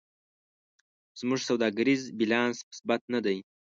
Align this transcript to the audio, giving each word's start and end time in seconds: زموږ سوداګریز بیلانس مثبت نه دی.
زموږ 1.19 1.39
سوداګریز 1.49 2.01
بیلانس 2.17 2.57
مثبت 2.69 3.01
نه 3.13 3.19
دی. 3.25 3.37